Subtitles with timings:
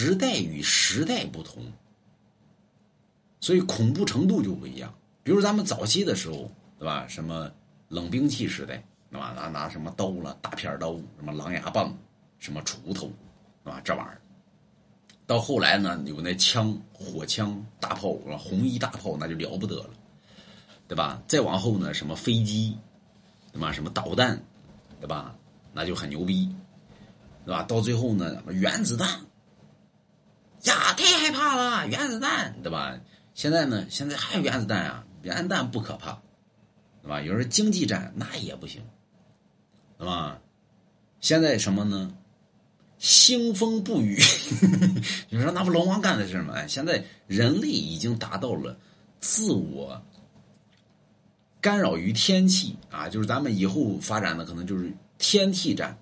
[0.00, 1.60] 时代与时代不同，
[3.40, 4.94] 所以恐怖程度就不一样。
[5.24, 7.04] 比如咱们早期的时候，对吧？
[7.08, 7.50] 什么
[7.88, 8.80] 冷兵器时代，
[9.10, 9.32] 对吧？
[9.34, 11.92] 拿拿什么刀了，大片刀，什么狼牙棒，
[12.38, 13.10] 什么锄头，
[13.64, 13.80] 对吧？
[13.82, 14.20] 这玩意儿。
[15.26, 19.90] 到后来呢，有那枪、火枪、大炮，红衣大炮，那就了不得了，
[20.86, 21.20] 对吧？
[21.26, 22.78] 再往后呢，什么飞机，
[23.50, 23.72] 对吧？
[23.72, 24.40] 什么导弹，
[25.00, 25.34] 对吧？
[25.72, 26.48] 那就很牛逼，
[27.44, 27.64] 对吧？
[27.64, 29.08] 到最后呢，原子弹，
[31.08, 32.94] 太害怕了，原子弹，对吧？
[33.34, 36.20] 现在呢，现在还有原子弹啊，原子弹不可怕，
[37.02, 37.22] 对吧？
[37.22, 38.82] 有人经济战那也不行，
[39.96, 40.38] 对吧？
[41.20, 42.12] 现在什么呢？
[42.98, 44.20] 兴风不雨，
[45.30, 46.52] 你说那不龙王干的事吗？
[46.56, 48.76] 哎，现在人类已经达到了
[49.18, 50.02] 自我
[51.60, 55.96] 干扰于天气啊，就是咱们以后发展的可能就是天气战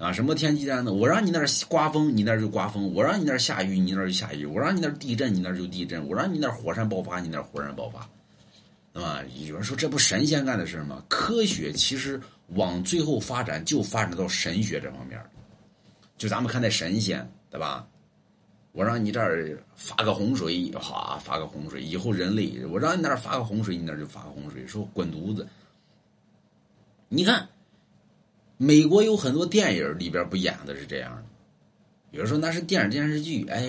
[0.00, 0.12] 啊。
[0.12, 0.92] 什么天气战呢？
[0.92, 8.08] 我让你那儿刮风，你那儿就刮风；我让你那儿下雨，你那儿就下雨；我让你那儿地震，你那儿就地震；我让你那儿火山爆发，你那儿火山爆发。
[8.92, 11.04] 那么有人说这不神仙干的事吗？
[11.08, 12.20] 科学其实
[12.54, 15.20] 往最后发展就发展到神学这方面。
[16.18, 17.86] 就咱们看那神仙，对吧？
[18.72, 25.46] 我让你这儿发个洪水，哈，发个洪水，以后人类，我让你那儿发个洪水，你那儿就发个洪水，说滚犊子。
[27.08, 27.48] 你看，
[28.62, 31.22] 美国有很多电影里边不演的是这样的，
[32.10, 33.64] 有人说那是电影电视剧，哎，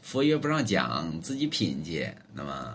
[0.00, 2.66] 佛爷不让讲，自己品去，那么